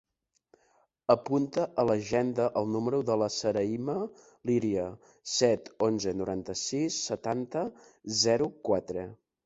Apunta 1.13 1.65
a 1.83 1.85
l'agenda 1.89 2.47
el 2.61 2.71
número 2.77 3.03
de 3.11 3.19
la 3.23 3.29
Sarayma 3.37 3.97
Liria: 4.53 4.89
set, 5.37 5.73
onze, 5.91 6.19
noranta-sis, 6.23 7.01
setanta, 7.13 7.67
zero, 8.27 8.55
quatre. 8.71 9.11